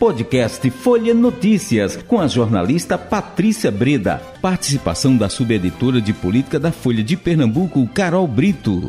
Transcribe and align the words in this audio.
Podcast 0.00 0.70
Folha 0.70 1.12
Notícias, 1.12 1.94
com 1.94 2.18
a 2.18 2.26
jornalista 2.26 2.96
Patrícia 2.96 3.70
Breda. 3.70 4.16
Participação 4.40 5.14
da 5.14 5.28
subeditora 5.28 6.00
de 6.00 6.14
política 6.14 6.58
da 6.58 6.72
Folha 6.72 7.04
de 7.04 7.18
Pernambuco, 7.18 7.86
Carol 7.88 8.26
Brito. 8.26 8.88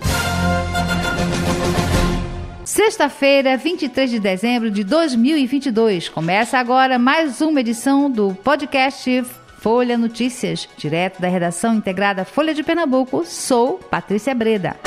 Sexta-feira, 2.64 3.58
23 3.58 4.10
de 4.10 4.20
dezembro 4.22 4.72
de 4.72 4.86
2022. 4.86 6.08
Começa 6.08 6.58
agora 6.58 6.98
mais 6.98 7.42
uma 7.42 7.60
edição 7.60 8.10
do 8.10 8.34
podcast 8.34 9.26
Folha 9.58 9.98
Notícias, 9.98 10.70
direto 10.78 11.22
da 11.22 11.28
redação 11.28 11.76
integrada 11.76 12.24
Folha 12.24 12.54
de 12.54 12.64
Pernambuco. 12.64 13.26
Sou 13.26 13.80
Patrícia 13.80 14.34
Breda. 14.34 14.78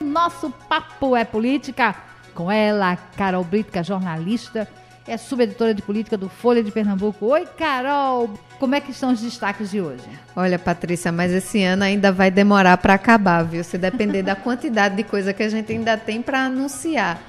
Nosso 0.00 0.52
papo 0.68 1.16
é 1.16 1.24
política 1.24 2.11
com 2.32 2.50
ela, 2.50 2.96
Carol 3.16 3.44
Brito, 3.44 3.70
que 3.70 3.78
é 3.78 3.84
jornalista, 3.84 4.68
é 5.06 5.16
subeditora 5.16 5.74
de 5.74 5.82
política 5.82 6.16
do 6.16 6.28
Folha 6.28 6.62
de 6.62 6.70
Pernambuco. 6.70 7.26
Oi, 7.26 7.46
Carol! 7.58 8.30
Como 8.58 8.74
é 8.74 8.80
que 8.80 8.92
estão 8.92 9.12
os 9.12 9.20
destaques 9.20 9.70
de 9.70 9.80
hoje? 9.80 10.04
Olha, 10.36 10.58
Patrícia, 10.58 11.10
mas 11.10 11.32
esse 11.32 11.62
ano 11.62 11.82
ainda 11.82 12.12
vai 12.12 12.30
demorar 12.30 12.76
para 12.78 12.94
acabar, 12.94 13.42
viu? 13.42 13.64
Se 13.64 13.76
depender 13.76 14.22
da 14.22 14.36
quantidade 14.36 14.94
de 14.94 15.02
coisa 15.02 15.32
que 15.32 15.42
a 15.42 15.48
gente 15.48 15.72
ainda 15.72 15.96
tem 15.96 16.22
para 16.22 16.44
anunciar 16.44 17.20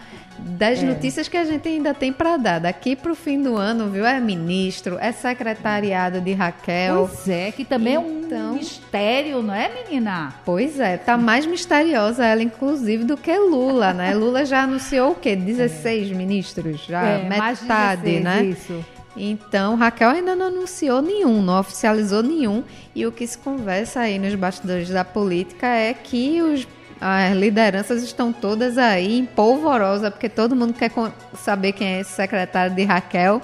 das 0.43 0.83
é. 0.83 0.85
notícias 0.85 1.27
que 1.27 1.37
a 1.37 1.45
gente 1.45 1.67
ainda 1.67 1.93
tem 1.93 2.11
para 2.11 2.37
dar. 2.37 2.59
Daqui 2.59 2.95
para 2.95 3.11
o 3.11 3.15
fim 3.15 3.41
do 3.41 3.55
ano, 3.55 3.89
viu? 3.89 4.05
É 4.05 4.19
ministro, 4.19 4.97
é 4.99 5.11
secretariado 5.11 6.19
de 6.19 6.33
Raquel. 6.33 7.09
Pois 7.09 7.27
é, 7.27 7.51
que 7.51 7.63
também 7.63 7.93
então, 7.93 8.03
é 8.03 8.11
um 8.11 8.19
então, 8.19 8.55
mistério, 8.55 9.41
não 9.41 9.53
é, 9.53 9.69
menina? 9.69 10.33
Pois 10.45 10.79
é, 10.79 10.97
tá 10.97 11.17
mais 11.17 11.45
misteriosa 11.45 12.25
ela, 12.25 12.43
inclusive, 12.43 13.03
do 13.03 13.15
que 13.15 13.35
Lula, 13.35 13.93
né? 13.93 14.13
Lula 14.15 14.45
já 14.45 14.63
anunciou 14.63 15.11
o 15.11 15.15
quê? 15.15 15.35
16 15.35 16.11
é. 16.11 16.13
ministros, 16.13 16.85
já 16.85 17.03
é, 17.03 17.29
metade, 17.29 18.01
16, 18.01 18.23
né? 18.23 18.45
Isso. 18.45 18.85
Então, 19.15 19.75
Raquel 19.75 20.09
ainda 20.09 20.35
não 20.35 20.47
anunciou 20.47 21.01
nenhum, 21.01 21.41
não 21.41 21.59
oficializou 21.59 22.23
nenhum. 22.23 22.63
E 22.95 23.05
o 23.05 23.11
que 23.11 23.25
se 23.27 23.37
conversa 23.37 24.01
aí 24.01 24.17
nos 24.17 24.33
bastidores 24.35 24.89
da 24.89 25.05
política 25.05 25.67
é 25.67 25.93
que 25.93 26.41
os 26.41 26.67
as 26.99 27.35
lideranças 27.35 28.03
estão 28.03 28.31
todas 28.31 28.77
aí 28.77 29.19
em 29.19 29.25
polvorosa, 29.25 30.09
porque 30.09 30.29
todo 30.29 30.55
mundo 30.55 30.73
quer 30.73 30.91
saber 31.35 31.73
quem 31.73 31.87
é 31.95 31.99
esse 32.01 32.11
secretário 32.11 32.75
de 32.75 32.83
Raquel. 32.83 33.41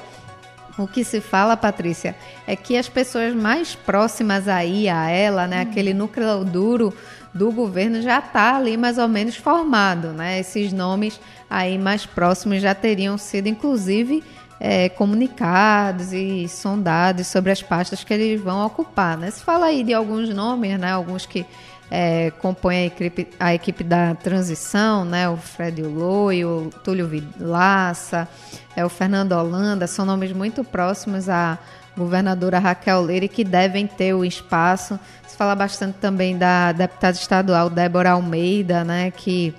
O 0.78 0.88
que 0.88 1.04
se 1.04 1.20
fala, 1.20 1.58
Patrícia, 1.58 2.16
é 2.48 2.56
que 2.56 2.78
as 2.78 2.88
pessoas 2.88 3.36
mais 3.36 3.76
próximas 3.76 4.48
aí 4.48 4.88
a 4.88 5.10
ela, 5.10 5.46
né, 5.46 5.60
hum. 5.60 5.70
aquele 5.70 5.94
núcleo 5.94 6.46
duro 6.46 6.94
do 7.34 7.52
governo 7.52 8.02
já 8.02 8.20
está 8.20 8.56
ali 8.56 8.78
mais 8.78 8.98
ou 8.98 9.08
menos 9.08 9.36
formado, 9.36 10.10
né? 10.10 10.40
Esses 10.40 10.74
nomes 10.74 11.20
aí 11.50 11.78
mais 11.78 12.06
próximos 12.06 12.62
já 12.62 12.74
teriam 12.74 13.18
sido, 13.18 13.48
inclusive, 13.48 14.24
é, 14.60 14.90
comunicados 14.90 16.12
e 16.12 16.48
sondados 16.48 17.28
sobre 17.28 17.52
as 17.52 17.62
pastas 17.62 18.04
que 18.04 18.14
eles 18.14 18.42
vão 18.42 18.66
ocupar, 18.66 19.18
né? 19.18 19.32
Se 19.32 19.42
fala 19.42 19.68
aí 19.68 19.84
de 19.84 19.94
alguns 19.94 20.30
nomes, 20.30 20.78
né? 20.80 20.92
Alguns 20.92 21.26
que 21.26 21.46
é, 21.92 22.32
compõe 22.40 22.76
a 22.78 22.86
equipe, 22.86 23.28
a 23.40 23.54
equipe 23.54 23.84
da 23.84 24.16
transição, 24.16 25.04
né? 25.04 25.28
O 25.30 25.38
Fred 25.38 25.82
Loi, 25.82 26.46
o 26.46 26.70
Túlio 26.84 27.08
Vilaça, 27.08 28.28
é, 28.76 28.86
o 28.86 28.90
Fernando 28.90 29.32
Holanda, 29.32 29.88
são 29.88 30.06
nomes 30.06 30.32
muito 30.32 30.64
próximos 30.64 31.28
à 31.28 31.58
governadora 31.98 32.60
Raquel 32.60 33.02
Leire 33.02 33.28
que 33.28 33.44
devem 33.44 33.88
ter 33.88 34.14
o 34.14 34.24
espaço. 34.24 35.00
Se 35.28 35.36
fala 35.36 35.56
bastante 35.56 35.96
também 35.96 36.38
da 36.38 36.72
deputada 36.72 37.18
estadual 37.18 37.70
Débora 37.70 38.12
Almeida, 38.12 38.84
né? 38.84 39.12
Que 39.12 39.54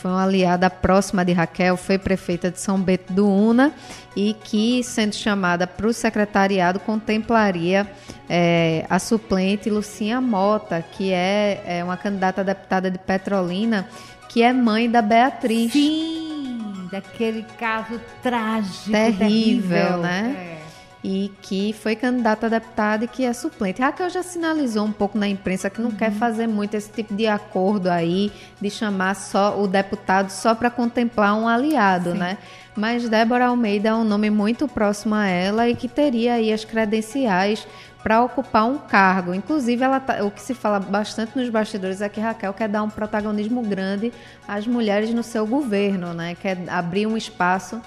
foi 0.00 0.10
uma 0.10 0.24
aliada 0.24 0.70
próxima 0.70 1.22
de 1.24 1.32
Raquel, 1.32 1.76
foi 1.76 1.98
prefeita 1.98 2.50
de 2.50 2.58
São 2.58 2.80
Bento 2.80 3.12
do 3.12 3.28
Una 3.28 3.70
e 4.16 4.32
que, 4.32 4.82
sendo 4.82 5.14
chamada 5.14 5.66
para 5.66 5.86
o 5.86 5.92
secretariado, 5.92 6.80
contemplaria 6.80 7.86
é, 8.28 8.86
a 8.88 8.98
suplente 8.98 9.68
Lucinha 9.68 10.18
Mota, 10.18 10.82
que 10.82 11.12
é, 11.12 11.62
é, 11.66 11.84
uma 11.84 11.98
candidata 11.98 12.42
deputada 12.42 12.90
de 12.90 12.98
Petrolina, 12.98 13.86
que 14.28 14.42
é 14.42 14.54
mãe 14.54 14.90
da 14.90 15.02
Beatriz. 15.02 15.72
Sim, 15.72 16.88
daquele 16.90 17.44
caso 17.58 18.00
trágico, 18.22 18.90
terrível, 18.90 19.18
terrível 19.18 19.96
né? 19.98 20.56
É 20.56 20.59
e 21.02 21.32
que 21.40 21.72
foi 21.72 21.96
candidata 21.96 22.46
a 22.46 22.50
deputada 22.50 23.04
e 23.04 23.08
que 23.08 23.24
é 23.24 23.32
suplente. 23.32 23.80
Raquel 23.80 24.10
já 24.10 24.22
sinalizou 24.22 24.84
um 24.84 24.92
pouco 24.92 25.16
na 25.16 25.26
imprensa 25.28 25.70
que 25.70 25.80
não 25.80 25.90
uhum. 25.90 25.96
quer 25.96 26.12
fazer 26.12 26.46
muito 26.46 26.74
esse 26.74 26.90
tipo 26.90 27.14
de 27.14 27.26
acordo 27.26 27.88
aí, 27.88 28.30
de 28.60 28.70
chamar 28.70 29.14
só 29.14 29.60
o 29.60 29.66
deputado 29.66 30.30
só 30.30 30.54
para 30.54 30.70
contemplar 30.70 31.34
um 31.34 31.48
aliado, 31.48 32.12
Sim. 32.12 32.18
né? 32.18 32.38
Mas 32.76 33.08
Débora 33.08 33.46
Almeida 33.46 33.88
é 33.88 33.94
um 33.94 34.04
nome 34.04 34.30
muito 34.30 34.68
próximo 34.68 35.14
a 35.14 35.26
ela 35.26 35.68
e 35.68 35.74
que 35.74 35.88
teria 35.88 36.34
aí 36.34 36.52
as 36.52 36.64
credenciais 36.64 37.66
para 38.02 38.22
ocupar 38.22 38.64
um 38.64 38.78
cargo. 38.78 39.34
Inclusive, 39.34 39.82
ela 39.82 40.00
tá, 40.00 40.24
o 40.24 40.30
que 40.30 40.40
se 40.40 40.54
fala 40.54 40.78
bastante 40.80 41.36
nos 41.36 41.48
bastidores 41.48 42.00
é 42.00 42.08
que 42.08 42.20
Raquel 42.20 42.52
quer 42.54 42.68
dar 42.68 42.82
um 42.82 42.88
protagonismo 42.88 43.62
grande 43.62 44.12
às 44.46 44.66
mulheres 44.66 45.12
no 45.12 45.22
seu 45.22 45.46
governo, 45.46 46.14
né? 46.14 46.34
Quer 46.40 46.58
abrir 46.68 47.06
um 47.06 47.16
espaço 47.16 47.80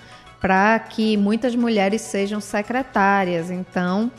para 0.44 0.78
que 0.78 1.16
muitas 1.16 1.56
mulheres 1.56 2.02
sejam 2.02 2.42
secretárias. 2.42 3.50
Então, 3.50 4.12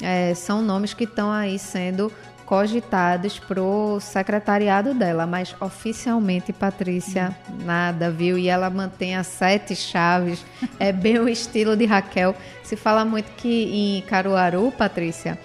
é, 0.00 0.32
são 0.32 0.62
nomes 0.62 0.94
que 0.94 1.02
estão 1.02 1.28
aí 1.28 1.58
sendo 1.58 2.12
cogitados 2.46 3.40
para 3.40 3.60
o 3.60 3.98
secretariado 3.98 4.94
dela, 4.94 5.26
mas 5.26 5.56
oficialmente, 5.58 6.52
Patrícia, 6.52 7.36
nada, 7.64 8.12
viu? 8.12 8.38
E 8.38 8.48
ela 8.48 8.70
mantém 8.70 9.16
as 9.16 9.26
sete 9.26 9.74
chaves, 9.74 10.46
é 10.78 10.92
bem 10.92 11.18
o 11.18 11.28
estilo 11.28 11.76
de 11.76 11.84
Raquel. 11.84 12.36
Se 12.62 12.76
fala 12.76 13.04
muito 13.04 13.32
que 13.32 13.48
em 13.48 14.02
Caruaru, 14.02 14.70
Patrícia, 14.70 15.36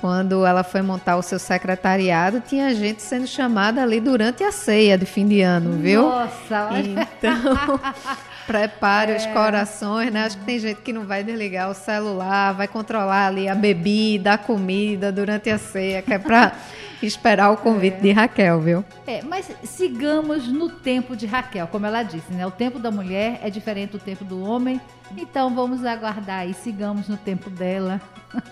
quando 0.00 0.44
ela 0.44 0.64
foi 0.64 0.82
montar 0.82 1.16
o 1.16 1.22
seu 1.22 1.38
secretariado, 1.38 2.40
tinha 2.40 2.74
gente 2.74 3.00
sendo 3.00 3.28
chamada 3.28 3.80
ali 3.80 4.00
durante 4.00 4.42
a 4.42 4.50
ceia 4.50 4.98
de 4.98 5.06
fim 5.06 5.28
de 5.28 5.40
ano, 5.40 5.78
viu? 5.78 6.02
Nossa, 6.02 6.68
olha. 6.72 7.08
Então, 7.16 7.80
Prepare 8.46 9.12
é. 9.12 9.16
os 9.16 9.26
corações, 9.26 10.12
né? 10.12 10.24
Acho 10.24 10.38
que 10.38 10.44
tem 10.44 10.58
gente 10.58 10.80
que 10.82 10.92
não 10.92 11.06
vai 11.06 11.24
desligar 11.24 11.70
o 11.70 11.74
celular, 11.74 12.52
vai 12.52 12.68
controlar 12.68 13.28
ali 13.28 13.48
a 13.48 13.54
bebida, 13.54 14.34
a 14.34 14.38
comida 14.38 15.10
durante 15.10 15.50
a 15.50 15.58
ceia, 15.58 16.02
que 16.02 16.12
é 16.12 16.18
para 16.18 16.52
esperar 17.02 17.50
o 17.50 17.56
convite 17.56 17.98
é. 17.98 18.00
de 18.00 18.12
Raquel, 18.12 18.60
viu? 18.60 18.84
É, 19.06 19.22
mas 19.22 19.50
sigamos 19.64 20.48
no 20.48 20.68
tempo 20.68 21.16
de 21.16 21.26
Raquel, 21.26 21.66
como 21.68 21.86
ela 21.86 22.02
disse, 22.02 22.32
né? 22.32 22.46
O 22.46 22.50
tempo 22.50 22.78
da 22.78 22.90
mulher 22.90 23.40
é 23.42 23.48
diferente 23.48 23.92
do 23.92 23.98
tempo 23.98 24.24
do 24.24 24.42
homem. 24.42 24.80
Então 25.16 25.54
vamos 25.54 25.84
aguardar 25.84 26.48
e 26.48 26.54
sigamos 26.54 27.08
no 27.08 27.16
tempo 27.16 27.48
dela. 27.48 28.00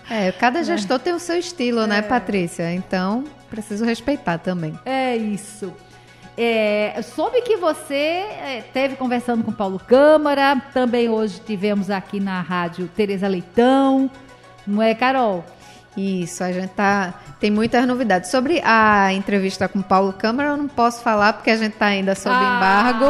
É, 0.09 0.31
cada 0.31 0.59
é. 0.61 0.63
gestor 0.63 0.99
tem 0.99 1.13
o 1.13 1.19
seu 1.19 1.37
estilo, 1.37 1.85
né, 1.85 1.99
é. 1.99 2.01
Patrícia? 2.01 2.73
Então, 2.73 3.25
preciso 3.49 3.85
respeitar 3.85 4.37
também. 4.37 4.77
É 4.85 5.15
isso. 5.15 5.73
É, 6.37 6.99
soube 7.03 7.41
que 7.41 7.57
você 7.57 7.93
é, 7.93 8.63
teve 8.73 8.95
conversando 8.95 9.43
com 9.43 9.51
Paulo 9.51 9.79
Câmara, 9.79 10.61
também 10.73 11.07
hoje 11.07 11.39
tivemos 11.39 11.91
aqui 11.91 12.19
na 12.19 12.41
rádio 12.41 12.89
Tereza 12.95 13.27
Leitão, 13.27 14.09
não 14.65 14.81
é, 14.81 14.95
Carol? 14.95 15.45
Isso, 15.95 16.43
a 16.43 16.51
gente 16.51 16.71
tá 16.71 17.13
tem 17.39 17.51
muitas 17.51 17.85
novidades 17.85 18.31
sobre 18.31 18.61
a 18.63 19.13
entrevista 19.13 19.67
com 19.67 19.81
Paulo 19.81 20.13
Câmara. 20.13 20.49
Eu 20.49 20.57
não 20.57 20.67
posso 20.67 21.03
falar 21.03 21.33
porque 21.33 21.51
a 21.51 21.57
gente 21.57 21.73
está 21.73 21.87
ainda 21.87 22.15
sob 22.15 22.33
ah. 22.33 22.55
embargo. 22.55 23.05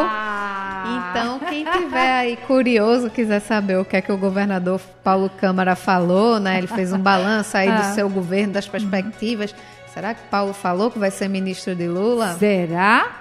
Então, 1.11 1.39
quem 1.47 1.63
tiver 1.63 2.11
aí 2.11 2.35
curioso, 2.35 3.09
quiser 3.09 3.39
saber 3.39 3.77
o 3.77 3.85
que 3.85 3.95
é 3.95 4.01
que 4.01 4.11
o 4.11 4.17
governador 4.17 4.81
Paulo 5.03 5.29
Câmara 5.29 5.75
falou, 5.75 6.39
né? 6.39 6.57
Ele 6.57 6.67
fez 6.67 6.91
um 6.91 6.97
balanço 6.97 7.55
aí 7.55 7.69
ah. 7.71 7.75
do 7.75 7.95
seu 7.95 8.09
governo, 8.09 8.53
das 8.53 8.67
perspectivas. 8.67 9.55
Será 9.93 10.15
que 10.15 10.23
Paulo 10.23 10.53
falou 10.53 10.89
que 10.89 10.97
vai 10.97 11.11
ser 11.11 11.27
ministro 11.27 11.75
de 11.75 11.87
Lula? 11.87 12.35
Será? 12.39 13.19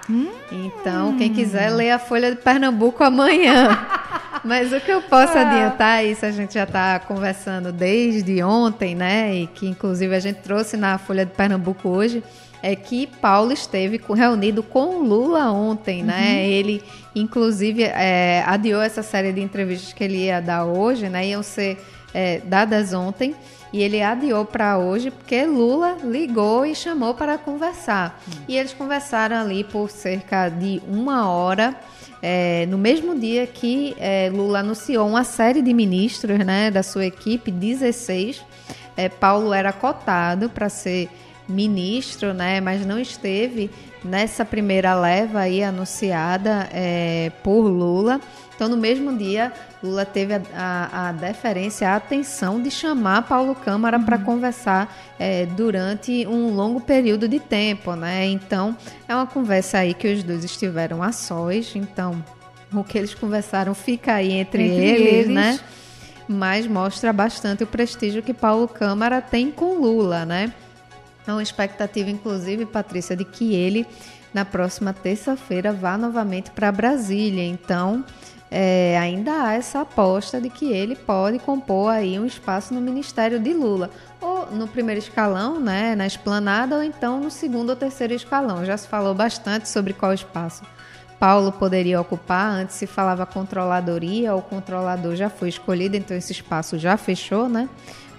Então, 0.51 1.15
quem 1.17 1.31
quiser 1.31 1.69
ler 1.69 1.91
a 1.91 1.99
Folha 1.99 2.31
de 2.31 2.37
Pernambuco 2.41 3.03
amanhã. 3.03 3.77
Mas 4.43 4.73
o 4.73 4.79
que 4.79 4.91
eu 4.91 5.01
posso 5.03 5.37
ah. 5.37 5.41
adiantar, 5.41 6.03
isso 6.03 6.25
a 6.25 6.31
gente 6.31 6.55
já 6.55 6.63
está 6.63 6.99
conversando 6.99 7.71
desde 7.71 8.41
ontem, 8.41 8.95
né? 8.95 9.35
E 9.35 9.47
que 9.47 9.67
inclusive 9.67 10.15
a 10.15 10.19
gente 10.19 10.37
trouxe 10.37 10.75
na 10.75 10.97
Folha 10.97 11.25
de 11.25 11.31
Pernambuco 11.31 11.87
hoje, 11.89 12.23
é 12.63 12.75
que 12.75 13.05
Paulo 13.05 13.51
esteve 13.51 14.01
reunido 14.09 14.63
com 14.63 14.99
Lula 15.03 15.51
ontem, 15.51 16.01
né? 16.01 16.33
Uhum. 16.33 16.39
Ele, 16.39 16.83
inclusive, 17.15 17.83
é, 17.83 18.43
adiou 18.45 18.81
essa 18.81 19.03
série 19.03 19.31
de 19.31 19.41
entrevistas 19.41 19.93
que 19.93 20.03
ele 20.03 20.25
ia 20.25 20.41
dar 20.41 20.65
hoje, 20.65 21.09
né? 21.09 21.27
Iam 21.27 21.43
ser 21.43 21.77
é, 22.13 22.39
dadas 22.45 22.93
ontem 22.93 23.35
e 23.73 23.81
ele 23.81 24.01
adiou 24.03 24.45
para 24.45 24.77
hoje 24.77 25.09
porque 25.09 25.45
Lula 25.45 25.97
ligou 26.03 26.63
e 26.65 26.75
chamou 26.75 27.15
para 27.15 27.39
conversar. 27.39 28.21
Hum. 28.27 28.43
E 28.47 28.55
eles 28.55 28.71
conversaram 28.71 29.37
ali 29.37 29.63
por 29.63 29.89
cerca 29.89 30.47
de 30.47 30.81
uma 30.87 31.27
hora. 31.29 31.75
É, 32.21 32.65
no 32.67 32.77
mesmo 32.77 33.19
dia 33.19 33.45
que 33.47 33.95
é, 33.99 34.29
Lula 34.31 34.59
anunciou 34.59 35.07
uma 35.07 35.23
série 35.23 35.61
de 35.61 35.73
ministros 35.73 36.37
né, 36.39 36.71
da 36.71 36.83
sua 36.83 37.05
equipe, 37.05 37.51
16, 37.51 38.41
é, 38.95 39.09
Paulo 39.09 39.51
era 39.53 39.73
cotado 39.73 40.49
para 40.49 40.69
ser 40.69 41.09
ministro, 41.49 42.33
né, 42.33 42.61
mas 42.61 42.85
não 42.85 42.97
esteve 42.97 43.69
nessa 44.03 44.43
primeira 44.43 44.93
leva 44.95 45.39
aí 45.39 45.63
anunciada 45.63 46.67
é, 46.71 47.31
por 47.41 47.61
Lula. 47.61 48.19
Então, 48.55 48.69
no 48.69 48.77
mesmo 48.77 49.17
dia, 49.17 49.51
Lula 49.81 50.05
teve 50.05 50.35
a, 50.35 50.41
a, 50.55 51.09
a 51.09 51.11
deferência, 51.11 51.89
a 51.89 51.95
atenção 51.95 52.61
de 52.61 52.69
chamar 52.69 53.23
Paulo 53.23 53.55
Câmara 53.55 53.97
uhum. 53.97 54.03
para 54.03 54.17
conversar 54.17 54.95
é, 55.19 55.45
durante 55.45 56.25
um 56.27 56.53
longo 56.53 56.79
período 56.79 57.27
de 57.27 57.39
tempo, 57.39 57.95
né? 57.95 58.25
Então, 58.27 58.77
é 59.07 59.15
uma 59.15 59.25
conversa 59.25 59.79
aí 59.79 59.93
que 59.93 60.07
os 60.07 60.23
dois 60.23 60.43
estiveram 60.43 61.01
a 61.01 61.11
sós. 61.11 61.75
Então, 61.75 62.23
o 62.71 62.83
que 62.83 62.97
eles 62.97 63.13
conversaram 63.13 63.73
fica 63.73 64.13
aí 64.13 64.31
entre, 64.31 64.63
entre 64.63 64.85
eles, 64.85 65.07
eles, 65.07 65.27
né? 65.27 65.59
Mas 66.27 66.65
mostra 66.67 67.11
bastante 67.11 67.63
o 67.63 67.67
prestígio 67.67 68.23
que 68.23 68.33
Paulo 68.33 68.67
Câmara 68.67 69.21
tem 69.21 69.51
com 69.51 69.79
Lula, 69.79 70.25
né? 70.25 70.53
Então, 71.23 71.41
expectativa, 71.41 72.09
inclusive, 72.09 72.65
Patrícia, 72.65 73.15
de 73.15 73.25
que 73.25 73.55
ele, 73.55 73.87
na 74.33 74.45
próxima 74.45 74.93
terça-feira, 74.93 75.73
vá 75.73 75.97
novamente 75.97 76.51
para 76.51 76.71
Brasília. 76.71 77.43
Então, 77.43 78.03
é, 78.51 78.95
ainda 78.99 79.47
há 79.47 79.53
essa 79.53 79.81
aposta 79.81 80.39
de 80.39 80.47
que 80.47 80.71
ele 80.71 80.95
pode 80.95 81.39
compor 81.39 81.89
aí 81.89 82.19
um 82.19 82.25
espaço 82.25 82.71
no 82.71 82.79
Ministério 82.79 83.39
de 83.39 83.51
Lula. 83.51 83.89
Ou 84.21 84.45
no 84.51 84.67
primeiro 84.67 84.99
escalão, 84.99 85.59
né, 85.59 85.95
na 85.95 86.05
esplanada, 86.05 86.75
ou 86.75 86.83
então 86.83 87.19
no 87.19 87.31
segundo 87.31 87.71
ou 87.71 87.75
terceiro 87.75 88.13
escalão. 88.13 88.63
Já 88.63 88.77
se 88.77 88.87
falou 88.87 89.15
bastante 89.15 89.67
sobre 89.67 89.91
qual 89.93 90.13
espaço 90.13 90.61
Paulo 91.19 91.53
poderia 91.53 92.01
ocupar. 92.01 92.51
Antes 92.51 92.75
se 92.75 92.85
falava 92.85 93.25
controladoria, 93.25 94.35
o 94.35 94.41
controlador 94.41 95.15
já 95.15 95.29
foi 95.29 95.47
escolhido, 95.47 95.95
então 95.95 96.15
esse 96.15 96.33
espaço 96.33 96.77
já 96.77 96.97
fechou, 96.97 97.47
né? 97.47 97.69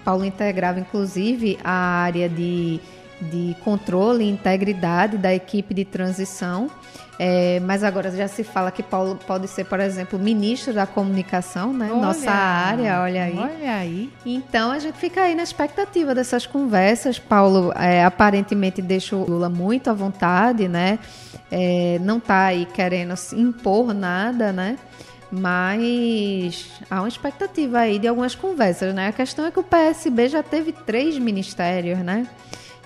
Paulo 0.03 0.25
integrava 0.25 0.79
inclusive 0.79 1.57
a 1.63 1.71
área 1.71 2.27
de 2.27 2.81
de 3.21 3.55
controle 3.63 4.23
e 4.23 4.29
integridade 4.29 5.17
da 5.17 5.33
equipe 5.33 5.73
de 5.73 5.85
transição. 5.85 6.69
É, 7.17 7.61
mas 7.61 7.83
agora 7.83 8.11
já 8.11 8.27
se 8.27 8.43
fala 8.43 8.71
que 8.71 8.83
Paulo 8.83 9.17
pode 9.25 9.47
ser, 9.47 9.63
por 9.65 9.79
exemplo, 9.79 10.19
ministro 10.19 10.73
da 10.73 10.85
comunicação, 10.85 11.71
né? 11.71 11.89
Olha, 11.89 12.01
Nossa 12.01 12.29
área, 12.29 13.01
olha 13.01 13.23
aí. 13.23 13.37
Olha 13.37 13.75
aí. 13.75 14.11
Então 14.25 14.71
a 14.71 14.79
gente 14.79 14.97
fica 14.97 15.21
aí 15.21 15.33
na 15.33 15.43
expectativa 15.43 16.13
dessas 16.13 16.45
conversas. 16.45 17.17
Paulo 17.17 17.71
é, 17.73 18.03
aparentemente 18.03 18.81
deixa 18.81 19.15
o 19.15 19.25
Lula 19.25 19.47
muito 19.47 19.89
à 19.89 19.93
vontade, 19.93 20.67
né? 20.67 20.99
É, 21.49 21.99
não 22.01 22.17
está 22.17 22.47
aí 22.47 22.65
querendo 22.65 23.13
impor 23.33 23.93
nada, 23.93 24.51
né? 24.51 24.77
Mas 25.31 26.69
há 26.89 27.01
uma 27.01 27.07
expectativa 27.07 27.79
aí 27.79 27.97
de 27.97 28.07
algumas 28.07 28.35
conversas, 28.35 28.93
né? 28.93 29.07
A 29.07 29.11
questão 29.13 29.45
é 29.45 29.51
que 29.51 29.59
o 29.59 29.63
PSB 29.63 30.27
já 30.27 30.43
teve 30.43 30.73
três 30.73 31.17
ministérios, 31.17 31.99
né? 31.99 32.27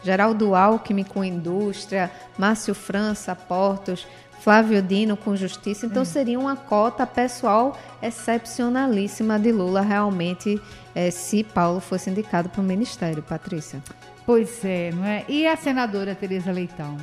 Geraldo 0.04 0.56
Alckmin 0.56 1.04
com 1.04 1.24
indústria, 1.24 2.12
Márcio 2.38 2.74
França, 2.74 3.36
Portos, 3.36 4.08
Flávio 4.40 4.82
Dino 4.82 5.18
com 5.18 5.36
justiça. 5.36 5.86
Então, 5.86 6.04
é. 6.04 6.06
seria 6.06 6.40
uma 6.40 6.56
cota 6.56 7.06
pessoal 7.06 7.78
excepcionalíssima 8.02 9.38
de 9.38 9.52
Lula, 9.52 9.82
realmente, 9.82 10.60
é, 10.96 11.12
se 11.12 11.44
Paulo 11.44 11.80
fosse 11.80 12.10
indicado 12.10 12.50
para 12.50 12.62
o 12.62 12.64
ministério, 12.64 13.22
Patrícia. 13.22 13.82
Pois 14.26 14.64
é, 14.64 14.92
não 14.94 15.06
é? 15.06 15.26
E 15.28 15.48
a 15.48 15.58
senadora 15.58 16.16
Tereza 16.16 16.52
Leitão? 16.52 16.98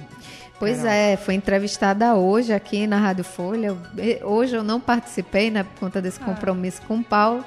Pois 0.59 0.79
Carol. 0.79 0.93
é, 0.93 1.17
foi 1.17 1.35
entrevistada 1.35 2.15
hoje 2.15 2.53
aqui 2.53 2.87
na 2.87 2.99
Rádio 2.99 3.25
Folha. 3.25 3.77
Hoje 4.25 4.57
eu 4.57 4.63
não 4.63 4.81
participei, 4.81 5.51
né, 5.51 5.65
por 5.65 5.81
conta 5.81 6.01
desse 6.01 6.21
ah. 6.23 6.25
compromisso 6.25 6.81
ah. 6.85 6.87
com 6.89 6.99
o 6.99 7.05
Paulo, 7.05 7.45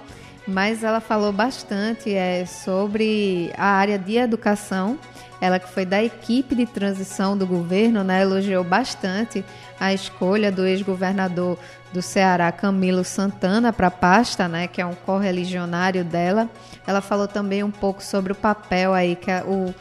mas 0.50 0.84
ela 0.84 1.00
falou 1.00 1.32
bastante 1.32 2.14
é, 2.14 2.46
sobre 2.46 3.52
a 3.58 3.68
área 3.68 3.98
de 3.98 4.18
educação 4.18 4.98
ela 5.42 5.60
que 5.60 5.70
foi 5.70 5.86
da 5.86 6.04
equipe 6.04 6.54
de 6.54 6.66
transição 6.66 7.38
do 7.38 7.48
governo, 7.48 8.04
né, 8.04 8.22
elogiou 8.22 8.64
bastante 8.64 9.44
a 9.80 9.94
escolha 9.94 10.52
do 10.52 10.66
ex-governador 10.66 11.58
do 11.94 12.02
Ceará, 12.02 12.52
Camilo 12.52 13.04
Santana, 13.04 13.72
para 13.72 13.88
a 13.88 13.92
pasta, 13.92 14.48
né, 14.48 14.68
que 14.68 14.82
é 14.82 14.86
um 14.86 14.94
correligionário 14.94 16.04
dela. 16.04 16.50
Ela 16.86 17.02
falou 17.02 17.28
também 17.28 17.64
um 17.64 17.72
pouco 17.72 18.04
sobre 18.04 18.34
o 18.34 18.36
papel 18.36 18.94
aí 18.94 19.16
que 19.16 19.32
a, 19.32 19.44
o 19.46 19.74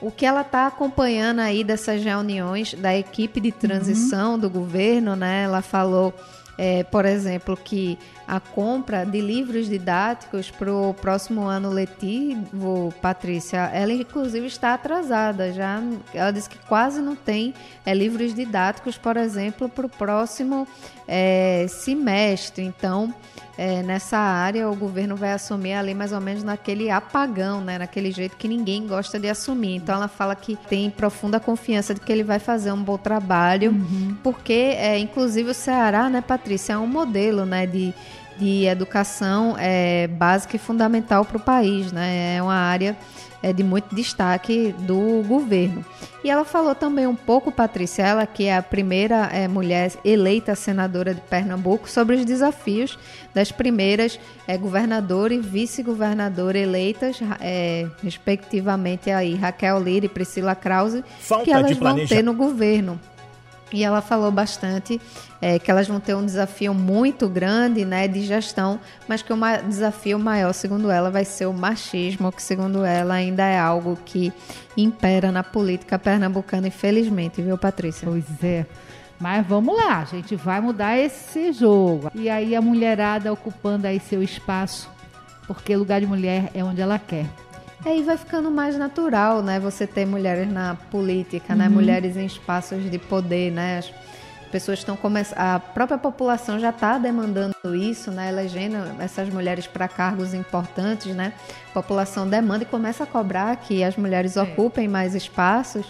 o 0.00 0.10
que 0.10 0.26
ela 0.26 0.42
está 0.42 0.66
acompanhando 0.66 1.40
aí 1.40 1.64
dessas 1.64 2.04
reuniões 2.04 2.74
da 2.74 2.94
equipe 2.94 3.40
de 3.40 3.50
transição 3.50 4.32
uhum. 4.32 4.38
do 4.38 4.50
governo, 4.50 5.16
né? 5.16 5.44
Ela 5.44 5.62
falou 5.62 6.12
é, 6.56 6.84
por 6.84 7.04
exemplo, 7.04 7.56
que 7.56 7.98
a 8.26 8.40
compra 8.40 9.04
de 9.04 9.20
livros 9.20 9.68
didáticos 9.68 10.50
para 10.50 10.72
o 10.72 10.94
próximo 10.94 11.42
ano 11.42 11.70
letivo, 11.70 12.92
Patrícia, 13.02 13.70
ela 13.72 13.92
inclusive 13.92 14.46
está 14.46 14.74
atrasada. 14.74 15.52
Já 15.52 15.82
ela 16.12 16.30
disse 16.30 16.48
que 16.48 16.58
quase 16.66 17.00
não 17.00 17.16
tem 17.16 17.54
é, 17.84 17.92
livros 17.92 18.34
didáticos, 18.34 18.96
por 18.96 19.16
exemplo, 19.16 19.68
para 19.68 19.86
o 19.86 19.88
próximo 19.88 20.66
é, 21.06 21.66
semestre. 21.68 22.64
Então, 22.64 23.12
é, 23.56 23.82
nessa 23.82 24.18
área 24.18 24.68
o 24.68 24.74
governo 24.74 25.14
vai 25.14 25.32
assumir 25.32 25.74
ali 25.74 25.94
mais 25.94 26.12
ou 26.12 26.20
menos 26.20 26.42
naquele 26.42 26.90
apagão, 26.90 27.60
né? 27.60 27.78
Naquele 27.78 28.10
jeito 28.10 28.36
que 28.36 28.48
ninguém 28.48 28.86
gosta 28.86 29.18
de 29.18 29.28
assumir. 29.28 29.76
Então 29.76 29.94
ela 29.94 30.08
fala 30.08 30.34
que 30.34 30.56
tem 30.56 30.90
profunda 30.90 31.38
confiança 31.38 31.94
de 31.94 32.00
que 32.00 32.10
ele 32.10 32.24
vai 32.24 32.38
fazer 32.38 32.72
um 32.72 32.82
bom 32.82 32.98
trabalho, 32.98 33.70
uhum. 33.70 34.16
porque 34.22 34.52
é, 34.52 34.98
inclusive 34.98 35.50
o 35.50 35.54
Ceará, 35.54 36.08
né, 36.08 36.20
Patrícia, 36.20 36.43
é 36.72 36.78
um 36.78 36.86
modelo, 36.86 37.44
né, 37.44 37.66
de 37.66 37.94
de 38.36 38.66
educação 38.66 39.56
é, 39.58 40.06
básica 40.08 40.56
e 40.56 40.58
fundamental 40.58 41.24
para 41.24 41.36
o 41.36 41.40
país, 41.40 41.92
né? 41.92 42.36
É 42.36 42.42
uma 42.42 42.54
área 42.54 42.96
é, 43.42 43.52
de 43.52 43.62
muito 43.62 43.94
destaque 43.94 44.74
do 44.80 45.22
governo. 45.26 45.84
E 46.22 46.30
ela 46.30 46.44
falou 46.44 46.74
também 46.74 47.06
um 47.06 47.14
pouco, 47.14 47.52
Patrícia, 47.52 48.02
ela 48.02 48.26
que 48.26 48.44
é 48.44 48.56
a 48.56 48.62
primeira 48.62 49.28
é, 49.32 49.46
mulher 49.46 49.92
eleita 50.04 50.54
senadora 50.54 51.14
de 51.14 51.20
Pernambuco, 51.20 51.88
sobre 51.88 52.16
os 52.16 52.24
desafios 52.24 52.98
das 53.34 53.52
primeiras 53.52 54.18
é, 54.48 54.56
governadora 54.56 55.34
e 55.34 55.38
vice-governadora 55.38 56.58
eleitas, 56.58 57.20
é, 57.40 57.86
respectivamente 58.02 59.10
aí 59.10 59.34
Raquel 59.34 59.78
Lira 59.78 60.06
e 60.06 60.08
Priscila 60.08 60.54
Krause, 60.54 61.04
Falta 61.20 61.44
que 61.44 61.52
elas 61.52 61.76
vão 61.76 62.06
ter 62.06 62.22
no 62.22 62.32
governo. 62.32 62.98
E 63.72 63.82
ela 63.82 64.00
falou 64.00 64.30
bastante 64.30 65.00
é, 65.40 65.58
que 65.58 65.70
elas 65.70 65.88
vão 65.88 65.98
ter 65.98 66.14
um 66.14 66.24
desafio 66.24 66.72
muito 66.72 67.28
grande 67.28 67.84
né, 67.84 68.06
de 68.06 68.22
gestão, 68.22 68.78
mas 69.08 69.22
que 69.22 69.32
o 69.32 69.36
desafio 69.68 70.18
maior, 70.18 70.52
segundo 70.52 70.90
ela, 70.90 71.10
vai 71.10 71.24
ser 71.24 71.46
o 71.46 71.52
machismo, 71.52 72.30
que 72.30 72.42
segundo 72.42 72.84
ela 72.84 73.14
ainda 73.14 73.44
é 73.44 73.58
algo 73.58 73.98
que 74.04 74.32
impera 74.76 75.32
na 75.32 75.42
política 75.42 75.98
pernambucana, 75.98 76.68
infelizmente, 76.68 77.42
viu, 77.42 77.58
Patrícia? 77.58 78.06
Pois 78.08 78.24
é. 78.42 78.66
Mas 79.18 79.46
vamos 79.46 79.76
lá, 79.76 80.00
a 80.00 80.04
gente 80.04 80.36
vai 80.36 80.60
mudar 80.60 80.98
esse 80.98 81.52
jogo. 81.52 82.10
E 82.14 82.28
aí 82.28 82.54
a 82.54 82.60
mulherada 82.60 83.32
ocupando 83.32 83.86
aí 83.86 83.98
seu 84.00 84.22
espaço, 84.22 84.90
porque 85.46 85.74
lugar 85.74 86.00
de 86.00 86.06
mulher 86.06 86.50
é 86.54 86.62
onde 86.62 86.80
ela 86.80 86.98
quer. 86.98 87.26
Aí 87.84 88.02
vai 88.02 88.16
ficando 88.16 88.50
mais 88.50 88.78
natural, 88.78 89.42
né? 89.42 89.60
Você 89.60 89.86
ter 89.86 90.06
mulheres 90.06 90.50
na 90.50 90.74
política, 90.90 91.54
né? 91.54 91.64
uhum. 91.64 91.70
né? 91.70 91.76
Mulheres 91.76 92.16
em 92.16 92.24
espaços 92.24 92.90
de 92.90 92.98
poder, 92.98 93.52
né? 93.52 93.78
As 93.78 93.92
pessoas 94.50 94.78
estão 94.78 94.96
começando, 94.96 95.38
a 95.38 95.58
própria 95.60 95.98
população 95.98 96.58
já 96.58 96.70
está 96.70 96.96
demandando 96.96 97.54
isso, 97.74 98.10
né? 98.10 98.30
Elegendo 98.30 98.76
essas 99.00 99.28
mulheres 99.28 99.66
para 99.66 99.86
cargos 99.86 100.32
importantes, 100.32 101.14
né? 101.14 101.34
A 101.70 101.74
população 101.74 102.26
demanda 102.26 102.62
e 102.62 102.66
começa 102.66 103.04
a 103.04 103.06
cobrar 103.06 103.54
que 103.56 103.84
as 103.84 103.96
mulheres 103.96 104.38
é. 104.38 104.42
ocupem 104.42 104.88
mais 104.88 105.14
espaços. 105.14 105.86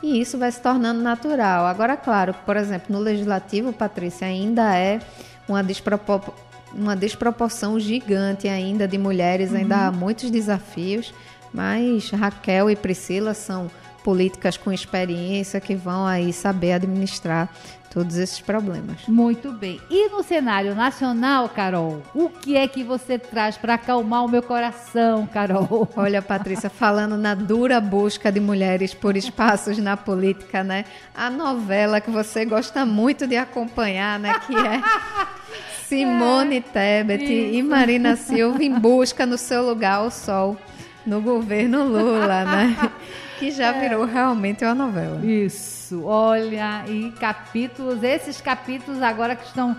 E 0.00 0.20
isso 0.20 0.38
vai 0.38 0.50
se 0.50 0.60
tornando 0.60 1.00
natural. 1.00 1.66
Agora, 1.66 1.96
claro, 1.96 2.34
por 2.46 2.56
exemplo, 2.56 2.92
no 2.92 3.00
legislativo, 3.00 3.72
Patrícia, 3.72 4.26
ainda 4.26 4.76
é 4.76 5.00
uma 5.48 5.62
despropor 5.62 6.20
uma 6.74 6.96
desproporção 6.96 7.78
gigante 7.78 8.48
ainda 8.48 8.86
de 8.88 8.98
mulheres, 8.98 9.50
uhum. 9.50 9.58
ainda 9.58 9.86
há 9.86 9.92
muitos 9.92 10.30
desafios. 10.30 11.12
Mas 11.52 12.10
Raquel 12.10 12.70
e 12.70 12.76
Priscila 12.76 13.34
são 13.34 13.70
políticas 14.02 14.56
com 14.56 14.72
experiência 14.72 15.60
que 15.60 15.74
vão 15.74 16.06
aí 16.06 16.32
saber 16.32 16.72
administrar 16.72 17.48
todos 17.92 18.16
esses 18.16 18.40
problemas. 18.40 19.06
Muito 19.06 19.52
bem. 19.52 19.78
E 19.90 20.08
no 20.08 20.22
cenário 20.22 20.74
nacional, 20.74 21.48
Carol, 21.50 22.02
o 22.14 22.30
que 22.30 22.56
é 22.56 22.66
que 22.66 22.82
você 22.82 23.18
traz 23.18 23.58
para 23.58 23.74
acalmar 23.74 24.24
o 24.24 24.28
meu 24.28 24.42
coração, 24.42 25.26
Carol? 25.26 25.86
Olha, 25.94 26.22
Patrícia, 26.22 26.70
falando 26.70 27.18
na 27.18 27.34
dura 27.34 27.80
busca 27.80 28.32
de 28.32 28.40
mulheres 28.40 28.94
por 28.94 29.14
espaços 29.14 29.76
na 29.76 29.96
política, 29.96 30.64
né? 30.64 30.86
A 31.14 31.28
novela 31.28 32.00
que 32.00 32.10
você 32.10 32.46
gosta 32.46 32.86
muito 32.86 33.26
de 33.26 33.36
acompanhar, 33.36 34.18
né, 34.18 34.38
que 34.46 34.56
é 34.56 34.80
Simone 35.84 36.56
é, 36.56 36.60
Tebet 36.60 37.24
isso. 37.24 37.54
e 37.54 37.62
Marina 37.62 38.16
Silva 38.16 38.64
em 38.64 38.72
busca 38.72 39.26
no 39.26 39.36
seu 39.36 39.62
lugar 39.62 39.96
ao 39.96 40.10
sol 40.10 40.56
no 41.04 41.20
governo 41.20 41.84
Lula, 41.84 42.44
né? 42.44 42.90
que 43.42 43.50
já 43.50 43.74
é. 43.74 43.80
virou 43.80 44.04
realmente 44.04 44.64
uma 44.64 44.74
novela. 44.74 45.24
Isso, 45.24 46.04
olha, 46.04 46.84
e 46.86 47.10
capítulos, 47.12 48.02
esses 48.02 48.40
capítulos 48.40 49.02
agora 49.02 49.34
que 49.34 49.44
estão 49.44 49.76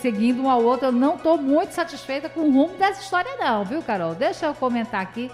seguindo 0.00 0.42
um 0.42 0.50
ao 0.50 0.62
outro, 0.62 0.88
eu 0.88 0.92
não 0.92 1.16
estou 1.16 1.38
muito 1.38 1.72
satisfeita 1.72 2.28
com 2.28 2.40
o 2.40 2.50
rumo 2.50 2.76
dessa 2.76 3.00
história 3.00 3.30
não, 3.38 3.64
viu, 3.64 3.82
Carol? 3.82 4.14
Deixa 4.14 4.46
eu 4.46 4.54
comentar 4.54 5.02
aqui, 5.02 5.30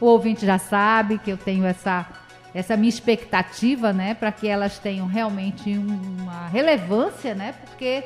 o 0.00 0.06
ouvinte 0.06 0.46
já 0.46 0.58
sabe 0.58 1.18
que 1.18 1.30
eu 1.30 1.36
tenho 1.36 1.66
essa 1.66 2.06
essa 2.54 2.76
minha 2.76 2.90
expectativa, 2.90 3.94
né, 3.94 4.12
para 4.12 4.30
que 4.30 4.46
elas 4.46 4.78
tenham 4.78 5.06
realmente 5.06 5.70
uma 5.70 6.48
relevância, 6.48 7.34
né, 7.34 7.54
porque 7.64 8.04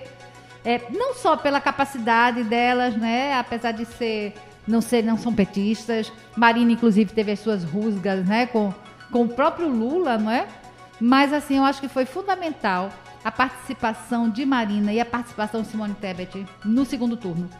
é, 0.64 0.82
não 0.90 1.14
só 1.14 1.36
pela 1.36 1.60
capacidade 1.60 2.44
delas, 2.44 2.96
né, 2.96 3.34
apesar 3.34 3.72
de 3.72 3.84
ser 3.84 4.34
não 4.64 4.80
ser 4.80 5.02
não 5.02 5.18
são 5.18 5.34
petistas, 5.34 6.12
Marina 6.36 6.70
inclusive 6.70 7.12
teve 7.12 7.32
as 7.32 7.40
suas 7.40 7.64
rusgas, 7.64 8.24
né, 8.24 8.46
com, 8.46 8.72
com 9.10 9.22
o 9.22 9.28
próprio 9.28 9.68
Lula, 9.68 10.18
não 10.18 10.30
é? 10.30 10.46
Mas 11.00 11.32
assim, 11.32 11.58
eu 11.58 11.64
acho 11.64 11.80
que 11.80 11.88
foi 11.88 12.06
fundamental 12.06 12.90
a 13.24 13.30
participação 13.30 14.30
de 14.30 14.46
Marina 14.46 14.92
e 14.92 15.00
a 15.00 15.04
participação 15.04 15.62
de 15.62 15.68
Simone 15.68 15.94
Tebet 15.94 16.46
no 16.64 16.84
segundo 16.84 17.16
turno. 17.16 17.50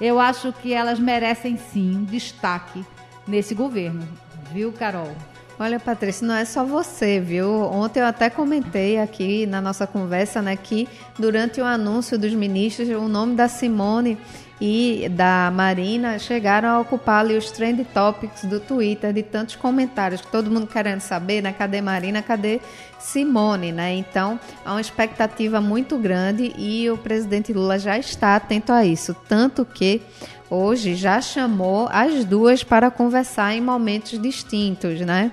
Eu 0.00 0.20
acho 0.20 0.52
que 0.52 0.72
elas 0.72 0.98
merecem 0.98 1.56
sim 1.56 2.04
destaque 2.04 2.84
nesse 3.26 3.54
governo, 3.54 4.06
viu, 4.52 4.72
Carol? 4.72 5.10
Olha, 5.58 5.80
Patrícia, 5.80 6.26
não 6.26 6.34
é 6.34 6.44
só 6.44 6.64
você, 6.64 7.18
viu? 7.18 7.50
Ontem 7.50 8.00
eu 8.00 8.06
até 8.06 8.28
comentei 8.28 9.00
aqui 9.00 9.46
na 9.46 9.58
nossa 9.58 9.86
conversa, 9.86 10.42
né, 10.42 10.54
que 10.54 10.86
durante 11.18 11.62
o 11.62 11.64
anúncio 11.64 12.18
dos 12.18 12.34
ministros, 12.34 12.88
o 12.90 13.08
nome 13.08 13.34
da 13.34 13.48
Simone 13.48 14.18
e 14.60 15.08
da 15.10 15.50
Marina 15.52 16.18
chegaram 16.18 16.68
a 16.68 16.80
ocupar 16.80 17.20
ali 17.20 17.36
os 17.36 17.50
trend 17.50 17.84
topics 17.92 18.44
do 18.44 18.58
Twitter 18.58 19.12
de 19.12 19.22
tantos 19.22 19.54
comentários, 19.54 20.20
todo 20.20 20.50
mundo 20.50 20.66
querendo 20.66 21.00
saber, 21.00 21.42
né, 21.42 21.52
cadê 21.52 21.82
Marina, 21.82 22.22
cadê 22.22 22.60
Simone, 22.98 23.70
né? 23.70 23.94
Então, 23.94 24.40
há 24.64 24.72
uma 24.72 24.80
expectativa 24.80 25.60
muito 25.60 25.98
grande 25.98 26.54
e 26.56 26.90
o 26.90 26.96
presidente 26.96 27.52
Lula 27.52 27.78
já 27.78 27.98
está 27.98 28.34
atento 28.34 28.72
a 28.72 28.84
isso, 28.84 29.14
tanto 29.28 29.64
que 29.64 30.00
hoje 30.48 30.94
já 30.94 31.20
chamou 31.20 31.88
as 31.92 32.24
duas 32.24 32.64
para 32.64 32.90
conversar 32.90 33.54
em 33.54 33.60
momentos 33.60 34.20
distintos, 34.20 35.00
né? 35.00 35.32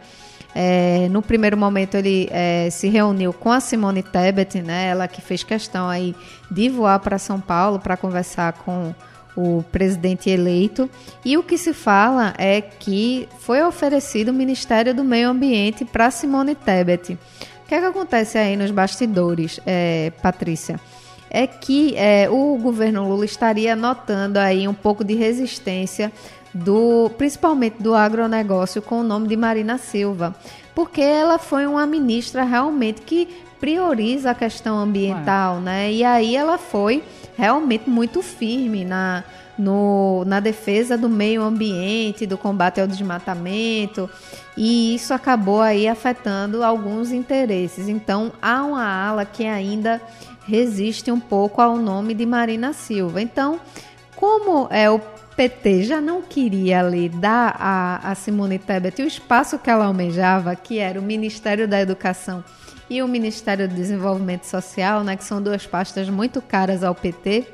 É, 0.55 1.07
no 1.09 1.21
primeiro 1.23 1.57
momento 1.57 1.95
ele 1.95 2.27
é, 2.29 2.69
se 2.69 2.87
reuniu 2.87 3.33
com 3.33 3.51
a 3.51 3.59
Simone 3.59 4.03
Tebet, 4.03 4.61
né? 4.61 4.87
Ela 4.87 5.07
que 5.07 5.19
fez 5.19 5.43
questão 5.43 5.89
aí 5.89 6.13
de 6.51 6.69
voar 6.69 6.99
para 6.99 7.17
São 7.17 7.39
Paulo 7.39 7.79
para 7.79 7.97
conversar 7.97 8.53
com 8.53 8.93
o 9.35 9.63
presidente 9.71 10.29
eleito. 10.29 10.89
E 11.23 11.37
o 11.37 11.43
que 11.43 11.57
se 11.57 11.73
fala 11.73 12.33
é 12.37 12.61
que 12.61 13.27
foi 13.39 13.61
oferecido 13.63 14.29
o 14.29 14.33
Ministério 14.33 14.93
do 14.93 15.03
Meio 15.03 15.29
Ambiente 15.29 15.85
para 15.85 16.11
Simone 16.11 16.55
Tebet. 16.55 17.13
O 17.13 17.67
que, 17.67 17.75
é 17.75 17.79
que 17.79 17.85
acontece 17.85 18.37
aí 18.37 18.55
nos 18.55 18.71
bastidores, 18.71 19.59
é, 19.65 20.11
Patrícia? 20.21 20.79
é 21.33 21.47
que 21.47 21.95
é, 21.97 22.29
o 22.29 22.55
governo 22.59 23.09
Lula 23.09 23.25
estaria 23.25 23.75
notando 23.75 24.37
aí 24.37 24.67
um 24.67 24.73
pouco 24.73 25.03
de 25.03 25.15
resistência 25.15 26.13
do, 26.53 27.09
principalmente 27.17 27.81
do 27.81 27.95
agronegócio, 27.95 28.83
com 28.83 28.99
o 28.99 29.03
nome 29.03 29.27
de 29.27 29.35
Marina 29.35 29.79
Silva, 29.79 30.35
porque 30.75 31.01
ela 31.01 31.39
foi 31.39 31.65
uma 31.65 31.87
ministra 31.87 32.43
realmente 32.43 33.01
que 33.01 33.27
prioriza 33.59 34.29
a 34.29 34.35
questão 34.35 34.77
ambiental, 34.77 35.59
né? 35.59 35.91
E 35.91 36.03
aí 36.03 36.35
ela 36.35 36.59
foi 36.59 37.01
realmente 37.37 37.89
muito 37.89 38.21
firme 38.21 38.85
na, 38.85 39.23
no, 39.57 40.23
na 40.25 40.39
defesa 40.39 40.97
do 40.97 41.09
meio 41.09 41.41
ambiente, 41.43 42.25
do 42.25 42.37
combate 42.37 42.81
ao 42.81 42.87
desmatamento, 42.87 44.09
e 44.55 44.95
isso 44.95 45.13
acabou 45.13 45.61
aí 45.61 45.87
afetando 45.87 46.63
alguns 46.63 47.11
interesses. 47.11 47.87
Então 47.87 48.31
há 48.41 48.63
uma 48.63 48.85
ala 48.85 49.25
que 49.25 49.45
ainda 49.45 50.01
resiste 50.45 51.11
um 51.11 51.19
pouco 51.19 51.61
ao 51.61 51.77
nome 51.77 52.13
de 52.13 52.25
Marina 52.25 52.73
Silva. 52.73 53.21
Então, 53.21 53.59
como 54.15 54.67
é 54.69 54.89
o 54.89 54.99
PT 55.35 55.83
já 55.83 55.99
não 55.99 56.21
queria 56.21 56.79
ali 56.79 57.09
dar 57.09 57.55
a, 57.59 58.11
a 58.11 58.15
Simone 58.15 58.59
Tebet 58.59 59.01
o 59.01 59.07
espaço 59.07 59.57
que 59.57 59.69
ela 59.69 59.85
almejava, 59.85 60.55
que 60.55 60.79
era 60.79 60.99
o 60.99 61.03
Ministério 61.03 61.67
da 61.67 61.81
Educação 61.81 62.43
e 62.89 63.01
o 63.01 63.07
Ministério 63.07 63.67
do 63.67 63.73
Desenvolvimento 63.73 64.45
Social, 64.45 65.03
né, 65.03 65.15
que 65.15 65.23
são 65.23 65.41
duas 65.41 65.65
pastas 65.65 66.09
muito 66.09 66.41
caras 66.41 66.83
ao 66.83 66.93
PT, 66.93 67.47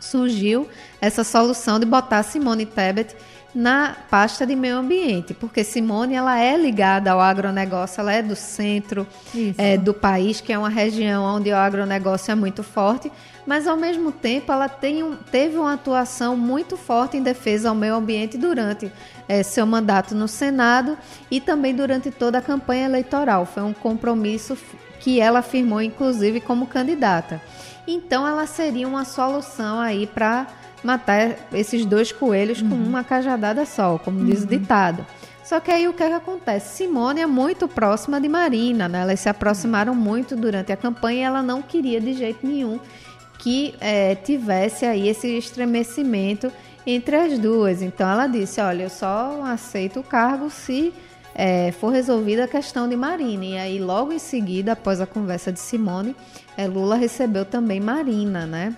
surgiu 0.00 0.68
essa 1.00 1.24
solução 1.24 1.78
de 1.78 1.86
botar 1.86 2.22
Simone 2.22 2.64
Tebet 2.64 3.14
na 3.56 3.96
pasta 4.10 4.46
de 4.46 4.54
meio 4.54 4.76
ambiente, 4.76 5.32
porque 5.32 5.64
Simone 5.64 6.12
ela 6.12 6.38
é 6.38 6.58
ligada 6.58 7.10
ao 7.10 7.18
agronegócio, 7.18 8.02
ela 8.02 8.12
é 8.12 8.20
do 8.20 8.36
centro 8.36 9.06
é, 9.56 9.78
do 9.78 9.94
país, 9.94 10.42
que 10.42 10.52
é 10.52 10.58
uma 10.58 10.68
região 10.68 11.24
onde 11.24 11.50
o 11.50 11.56
agronegócio 11.56 12.30
é 12.30 12.34
muito 12.34 12.62
forte, 12.62 13.10
mas 13.46 13.66
ao 13.66 13.74
mesmo 13.74 14.12
tempo 14.12 14.52
ela 14.52 14.68
tem 14.68 15.02
um, 15.02 15.16
teve 15.16 15.56
uma 15.56 15.72
atuação 15.72 16.36
muito 16.36 16.76
forte 16.76 17.16
em 17.16 17.22
defesa 17.22 17.70
ao 17.70 17.74
meio 17.74 17.94
ambiente 17.94 18.36
durante 18.36 18.92
é, 19.26 19.42
seu 19.42 19.64
mandato 19.64 20.14
no 20.14 20.28
Senado 20.28 20.98
e 21.30 21.40
também 21.40 21.74
durante 21.74 22.10
toda 22.10 22.36
a 22.36 22.42
campanha 22.42 22.84
eleitoral. 22.84 23.46
Foi 23.46 23.62
um 23.62 23.72
compromisso 23.72 24.54
que 25.00 25.18
ela 25.18 25.38
afirmou, 25.38 25.80
inclusive, 25.80 26.42
como 26.42 26.66
candidata. 26.66 27.40
Então 27.88 28.26
ela 28.26 28.46
seria 28.46 28.86
uma 28.86 29.06
solução 29.06 29.80
aí 29.80 30.06
para 30.06 30.46
matar 30.82 31.36
esses 31.52 31.84
dois 31.84 32.12
coelhos 32.12 32.60
uhum. 32.60 32.70
com 32.70 32.76
uma 32.76 33.04
cajadada 33.04 33.64
só, 33.64 33.98
como 33.98 34.24
diz 34.24 34.40
uhum. 34.40 34.46
o 34.46 34.48
ditado. 34.48 35.06
Só 35.44 35.60
que 35.60 35.70
aí 35.70 35.86
o 35.86 35.92
que, 35.92 36.02
é 36.02 36.08
que 36.08 36.14
acontece? 36.14 36.76
Simone 36.76 37.20
é 37.20 37.26
muito 37.26 37.68
próxima 37.68 38.20
de 38.20 38.28
Marina, 38.28 38.88
né? 38.88 39.02
Elas 39.02 39.20
se 39.20 39.28
aproximaram 39.28 39.94
muito 39.94 40.34
durante 40.34 40.72
a 40.72 40.76
campanha 40.76 41.20
e 41.20 41.22
ela 41.22 41.40
não 41.40 41.62
queria 41.62 42.00
de 42.00 42.14
jeito 42.14 42.44
nenhum 42.44 42.80
que 43.38 43.74
é, 43.80 44.14
tivesse 44.14 44.84
aí 44.84 45.08
esse 45.08 45.28
estremecimento 45.38 46.50
entre 46.86 47.16
as 47.16 47.38
duas. 47.38 47.82
Então 47.82 48.08
ela 48.08 48.26
disse: 48.26 48.60
Olha, 48.60 48.84
eu 48.84 48.90
só 48.90 49.42
aceito 49.44 50.00
o 50.00 50.02
cargo 50.02 50.50
se 50.50 50.92
é, 51.34 51.70
for 51.72 51.90
resolvida 51.90 52.44
a 52.44 52.48
questão 52.48 52.88
de 52.88 52.96
Marina. 52.96 53.44
E 53.44 53.58
aí, 53.58 53.78
logo 53.78 54.12
em 54.12 54.18
seguida, 54.18 54.72
após 54.72 55.00
a 55.00 55.06
conversa 55.06 55.52
de 55.52 55.60
Simone, 55.60 56.16
é, 56.56 56.66
Lula 56.66 56.96
recebeu 56.96 57.44
também 57.44 57.78
Marina, 57.78 58.46
né? 58.46 58.76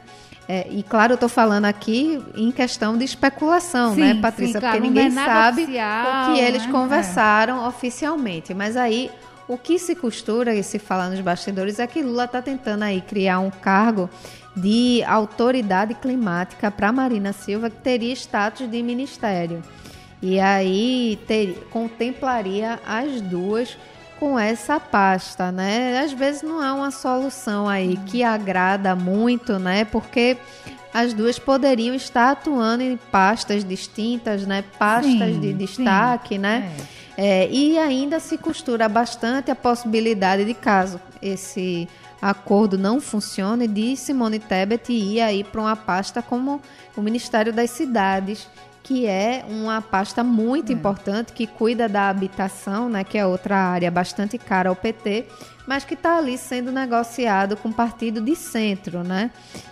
É, 0.48 0.66
e 0.70 0.82
claro, 0.82 1.12
eu 1.12 1.16
estou 1.16 1.28
falando 1.28 1.66
aqui 1.66 2.24
em 2.34 2.50
questão 2.50 2.96
de 2.96 3.04
especulação, 3.04 3.94
né, 3.94 4.08
sim, 4.08 4.14
né, 4.14 4.20
Patrícia? 4.22 4.54
Sim, 4.54 4.60
claro, 4.60 4.76
Porque 4.76 4.88
ninguém 4.88 5.06
é 5.06 5.10
sabe 5.10 5.62
oficial, 5.64 6.06
o 6.06 6.32
que 6.32 6.40
eles 6.40 6.64
né? 6.64 6.72
conversaram 6.72 7.64
é. 7.64 7.68
oficialmente. 7.68 8.54
Mas 8.54 8.74
aí 8.74 9.10
o 9.46 9.58
que 9.58 9.78
se 9.78 9.94
costura 9.94 10.54
e 10.54 10.62
se 10.62 10.78
fala 10.78 11.10
nos 11.10 11.20
bastidores 11.20 11.78
é 11.78 11.86
que 11.86 12.02
Lula 12.02 12.24
está 12.24 12.40
tentando 12.40 12.82
aí 12.82 13.02
criar 13.02 13.40
um 13.40 13.50
cargo 13.50 14.08
de 14.56 15.04
autoridade 15.04 15.94
climática 15.94 16.70
para 16.70 16.90
Marina 16.92 17.34
Silva 17.34 17.68
que 17.68 17.76
teria 17.76 18.12
status 18.14 18.70
de 18.70 18.82
ministério. 18.82 19.62
E 20.22 20.40
aí 20.40 21.18
ter, 21.26 21.68
contemplaria 21.70 22.80
as 22.86 23.20
duas 23.20 23.76
com 24.18 24.38
essa 24.38 24.80
pasta, 24.80 25.52
né? 25.52 26.00
Às 26.00 26.12
vezes 26.12 26.42
não 26.42 26.62
é 26.62 26.72
uma 26.72 26.90
solução 26.90 27.68
aí 27.68 27.96
que 28.06 28.22
agrada 28.22 28.94
muito, 28.94 29.58
né? 29.58 29.84
Porque 29.84 30.36
as 30.92 31.12
duas 31.12 31.38
poderiam 31.38 31.94
estar 31.94 32.32
atuando 32.32 32.82
em 32.82 32.96
pastas 32.96 33.64
distintas, 33.64 34.46
né? 34.46 34.64
Pastas 34.78 35.34
sim, 35.34 35.40
de 35.40 35.52
destaque, 35.52 36.34
sim. 36.34 36.38
né? 36.38 36.72
É. 36.94 36.98
É, 37.20 37.50
e 37.50 37.76
ainda 37.76 38.20
se 38.20 38.38
costura 38.38 38.88
bastante 38.88 39.50
a 39.50 39.54
possibilidade 39.56 40.44
de 40.44 40.54
caso 40.54 41.00
esse 41.20 41.88
acordo 42.22 42.78
não 42.78 43.00
funcione 43.00 43.66
de 43.66 43.96
Simone 43.96 44.38
Tebet 44.38 44.92
ir 44.92 45.20
aí 45.20 45.42
para 45.42 45.60
uma 45.60 45.74
pasta 45.74 46.22
como 46.22 46.60
o 46.96 47.02
Ministério 47.02 47.52
das 47.52 47.70
Cidades 47.70 48.48
que 48.82 49.06
é 49.06 49.44
uma 49.48 49.82
pasta 49.82 50.24
muito 50.24 50.72
é. 50.72 50.74
importante 50.74 51.32
que 51.32 51.46
cuida 51.46 51.88
da 51.88 52.08
habitação, 52.08 52.88
né, 52.88 53.04
que 53.04 53.18
é 53.18 53.26
outra 53.26 53.56
área 53.56 53.90
bastante 53.90 54.38
cara 54.38 54.68
ao 54.68 54.76
PT, 54.76 55.26
mas 55.66 55.84
que 55.84 55.94
está 55.94 56.16
ali 56.16 56.38
sendo 56.38 56.72
negociado 56.72 57.56
com 57.56 57.68
o 57.68 57.72
partido 57.72 58.20
de 58.22 58.34
centro, 58.34 59.04
né? 59.04 59.30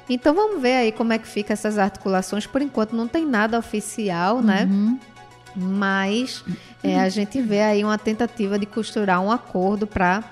Então 0.08 0.34
vamos 0.34 0.60
ver 0.60 0.74
aí 0.74 0.92
como 0.92 1.14
é 1.14 1.18
que 1.18 1.26
fica 1.26 1.54
essas 1.54 1.78
articulações. 1.78 2.46
Por 2.46 2.60
enquanto 2.60 2.94
não 2.94 3.08
tem 3.08 3.24
nada 3.24 3.58
oficial, 3.58 4.42
né? 4.42 4.68
Uhum. 4.70 5.00
Mas 5.56 6.44
é, 6.84 7.00
a 7.00 7.08
gente 7.08 7.40
vê 7.40 7.62
aí 7.62 7.82
uma 7.82 7.96
tentativa 7.96 8.58
de 8.58 8.66
costurar 8.66 9.22
um 9.22 9.32
acordo 9.32 9.86
para 9.86 10.22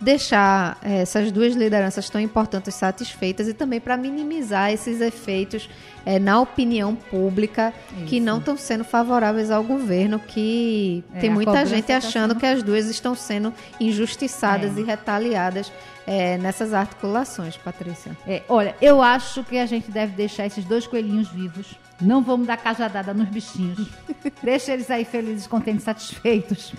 deixar 0.00 0.78
é, 0.82 1.02
essas 1.02 1.32
duas 1.32 1.54
lideranças 1.54 2.08
tão 2.10 2.20
importantes 2.20 2.74
satisfeitas 2.74 3.48
e 3.48 3.54
também 3.54 3.80
para 3.80 3.96
minimizar 3.96 4.72
esses 4.72 5.00
efeitos 5.00 5.68
é, 6.04 6.18
na 6.18 6.40
opinião 6.40 6.94
pública 6.94 7.72
Isso. 7.96 8.06
que 8.06 8.20
não 8.20 8.38
estão 8.38 8.56
sendo 8.56 8.84
favoráveis 8.84 9.50
ao 9.50 9.64
governo, 9.64 10.18
que 10.18 11.02
é, 11.14 11.20
tem 11.20 11.30
muita 11.30 11.64
gente 11.66 11.86
tá 11.86 11.96
achando 11.96 12.30
sendo... 12.30 12.36
que 12.36 12.46
as 12.46 12.62
duas 12.62 12.86
estão 12.86 13.14
sendo 13.14 13.52
injustiçadas 13.80 14.76
é. 14.76 14.80
e 14.80 14.84
retaliadas 14.84 15.72
é, 16.06 16.38
nessas 16.38 16.72
articulações, 16.72 17.56
Patrícia. 17.56 18.16
É, 18.26 18.42
olha, 18.48 18.76
eu 18.80 19.02
acho 19.02 19.42
que 19.42 19.58
a 19.58 19.66
gente 19.66 19.90
deve 19.90 20.12
deixar 20.12 20.46
esses 20.46 20.64
dois 20.64 20.86
coelhinhos 20.86 21.28
vivos. 21.28 21.74
Não 22.00 22.22
vamos 22.22 22.46
dar 22.46 22.58
cajadada 22.58 23.12
nos 23.12 23.28
bichinhos. 23.28 23.88
Deixa 24.42 24.72
eles 24.72 24.90
aí 24.90 25.04
felizes, 25.04 25.46
contentes, 25.46 25.84
satisfeitos. 25.84 26.72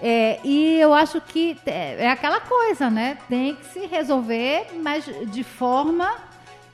É, 0.00 0.38
e 0.44 0.78
eu 0.80 0.94
acho 0.94 1.20
que 1.20 1.56
é, 1.66 2.08
aquela 2.10 2.40
coisa, 2.40 2.88
né? 2.88 3.18
Tem 3.28 3.54
que 3.56 3.66
se 3.66 3.86
resolver, 3.86 4.68
mas 4.82 5.04
de 5.30 5.42
forma 5.42 6.28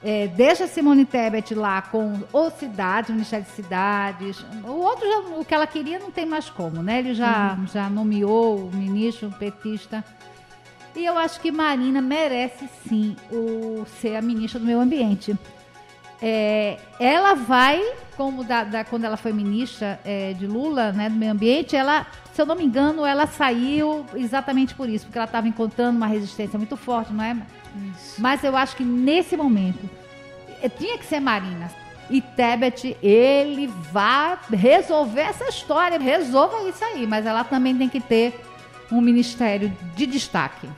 É, 0.06 0.26
deixa 0.26 0.66
Simone 0.66 1.06
Tebet 1.06 1.54
lá 1.54 1.80
com 1.80 2.20
o 2.30 2.50
Cidade, 2.50 3.10
o 3.10 3.14
Ministério 3.14 3.46
de 3.46 3.52
Cidades. 3.52 4.44
O 4.62 4.72
outro, 4.72 5.08
já, 5.08 5.18
o 5.38 5.42
que 5.42 5.54
ela 5.54 5.66
queria, 5.66 5.98
não 5.98 6.10
tem 6.10 6.26
mais 6.26 6.50
como, 6.50 6.82
né? 6.82 6.98
Ele 6.98 7.14
já, 7.14 7.56
uhum. 7.58 7.66
já 7.66 7.88
nomeou 7.88 8.66
o 8.66 8.70
ministro 8.70 9.30
petista. 9.38 10.04
E 10.94 11.06
eu 11.06 11.16
acho 11.16 11.40
que 11.40 11.50
Marina 11.50 12.02
merece 12.02 12.68
sim 12.86 13.16
o, 13.32 13.86
ser 13.98 14.16
a 14.16 14.20
ministra 14.20 14.60
do 14.60 14.66
Meio 14.66 14.78
Ambiente. 14.78 15.34
É, 16.20 16.76
ela 17.00 17.32
vai, 17.32 17.80
como 18.14 18.44
da, 18.44 18.62
da, 18.62 18.84
quando 18.84 19.04
ela 19.04 19.16
foi 19.16 19.32
ministra 19.32 19.98
é, 20.04 20.34
de 20.34 20.46
Lula, 20.46 20.92
né, 20.92 21.08
do 21.08 21.16
Meio 21.16 21.32
Ambiente, 21.32 21.74
ela, 21.74 22.06
se 22.34 22.42
eu 22.42 22.46
não 22.46 22.56
me 22.56 22.64
engano, 22.64 23.06
ela 23.06 23.28
saiu 23.28 24.04
exatamente 24.14 24.74
por 24.74 24.88
isso, 24.88 25.06
porque 25.06 25.16
ela 25.16 25.24
estava 25.24 25.46
encontrando 25.46 25.96
uma 25.96 26.08
resistência 26.08 26.58
muito 26.58 26.76
forte, 26.76 27.12
não 27.12 27.22
é? 27.22 27.36
Isso. 27.94 28.20
Mas 28.20 28.42
eu 28.42 28.56
acho 28.56 28.74
que 28.74 28.82
nesse 28.82 29.36
momento 29.36 29.88
eh, 30.60 30.68
tinha 30.68 30.98
que 30.98 31.06
ser 31.06 31.20
Marina. 31.20 31.70
E 32.10 32.20
Tebet, 32.20 32.96
ele 33.00 33.68
vai 33.90 34.36
resolver 34.52 35.22
essa 35.22 35.48
história, 35.48 35.98
resolva 35.98 36.68
isso 36.68 36.84
aí, 36.84 37.06
mas 37.06 37.24
ela 37.24 37.44
também 37.44 37.74
tem 37.76 37.88
que 37.88 38.00
ter 38.00 38.38
um 38.90 39.00
ministério 39.00 39.72
de 39.94 40.04
destaque. 40.04 40.68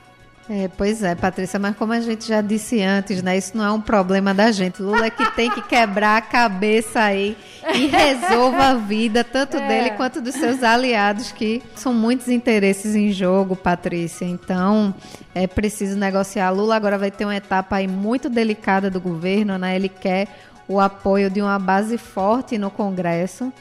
É, 0.49 0.69
pois 0.77 1.03
é, 1.03 1.13
Patrícia, 1.13 1.59
mas 1.59 1.75
como 1.75 1.91
a 1.91 1.99
gente 1.99 2.25
já 2.25 2.39
disse 2.39 2.81
antes, 2.81 3.21
né? 3.21 3.37
Isso 3.37 3.57
não 3.57 3.65
é 3.65 3.71
um 3.71 3.81
problema 3.81 4.33
da 4.33 4.49
gente. 4.49 4.81
Lula 4.81 5.07
é 5.07 5.09
que 5.09 5.29
tem 5.31 5.51
que 5.51 5.61
quebrar 5.61 6.17
a 6.17 6.21
cabeça 6.21 7.01
aí 7.01 7.35
e 7.75 7.87
resolva 7.87 8.69
a 8.69 8.73
vida, 8.75 9.25
tanto 9.25 9.57
é. 9.57 9.67
dele 9.67 9.89
quanto 9.91 10.21
dos 10.21 10.35
seus 10.35 10.63
aliados, 10.63 11.33
que 11.33 11.61
são 11.75 11.93
muitos 11.93 12.29
interesses 12.29 12.95
em 12.95 13.11
jogo, 13.11 13.57
Patrícia. 13.57 14.23
Então, 14.23 14.95
é 15.35 15.47
preciso 15.47 15.97
negociar. 15.97 16.49
Lula 16.51 16.77
agora 16.77 16.97
vai 16.97 17.11
ter 17.11 17.25
uma 17.25 17.35
etapa 17.35 17.75
aí 17.75 17.87
muito 17.87 18.29
delicada 18.29 18.89
do 18.89 19.01
governo, 19.01 19.57
né? 19.57 19.75
Ele 19.75 19.89
quer 19.89 20.29
o 20.65 20.79
apoio 20.79 21.29
de 21.29 21.41
uma 21.41 21.59
base 21.59 21.97
forte 21.97 22.57
no 22.57 22.71
Congresso. 22.71 23.51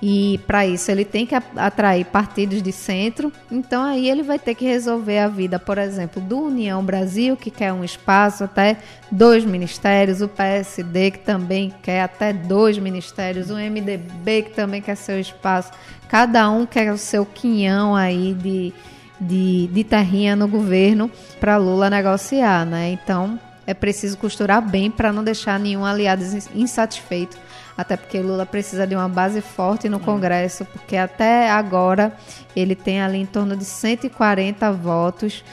E 0.00 0.38
para 0.46 0.64
isso 0.64 0.90
ele 0.90 1.04
tem 1.04 1.26
que 1.26 1.34
atrair 1.56 2.04
partidos 2.04 2.62
de 2.62 2.70
centro. 2.70 3.32
Então 3.50 3.82
aí 3.82 4.08
ele 4.08 4.22
vai 4.22 4.38
ter 4.38 4.54
que 4.54 4.64
resolver 4.64 5.18
a 5.18 5.28
vida, 5.28 5.58
por 5.58 5.76
exemplo, 5.76 6.22
do 6.22 6.38
União 6.44 6.84
Brasil, 6.84 7.36
que 7.36 7.50
quer 7.50 7.72
um 7.72 7.82
espaço 7.82 8.44
até 8.44 8.76
dois 9.10 9.44
ministérios, 9.44 10.22
o 10.22 10.28
PSD 10.28 11.10
que 11.12 11.18
também 11.18 11.74
quer 11.82 12.02
até 12.02 12.32
dois 12.32 12.78
ministérios, 12.78 13.50
o 13.50 13.54
MDB 13.54 14.42
que 14.42 14.50
também 14.50 14.80
quer 14.80 14.94
seu 14.94 15.18
espaço. 15.18 15.72
Cada 16.08 16.48
um 16.48 16.64
quer 16.64 16.92
o 16.92 16.98
seu 16.98 17.26
quinhão 17.26 17.94
aí 17.94 18.34
de, 18.34 18.72
de, 19.20 19.66
de 19.66 19.84
terrinha 19.84 20.36
no 20.36 20.46
governo 20.46 21.10
para 21.40 21.56
Lula 21.56 21.90
negociar, 21.90 22.64
né? 22.64 22.92
Então 22.92 23.38
é 23.66 23.74
preciso 23.74 24.16
costurar 24.16 24.62
bem 24.62 24.90
para 24.90 25.12
não 25.12 25.24
deixar 25.24 25.58
nenhum 25.58 25.84
aliado 25.84 26.22
insatisfeito 26.54 27.36
até 27.78 27.96
porque 27.96 28.18
Lula 28.18 28.44
precisa 28.44 28.84
de 28.84 28.96
uma 28.96 29.08
base 29.08 29.40
forte 29.40 29.88
no 29.88 29.98
é. 29.98 30.00
Congresso, 30.00 30.64
porque 30.64 30.96
até 30.96 31.48
agora 31.48 32.12
ele 32.56 32.74
tem 32.74 33.00
ali 33.00 33.18
em 33.18 33.24
torno 33.24 33.56
de 33.56 33.64
140 33.64 34.72
votos. 34.72 35.44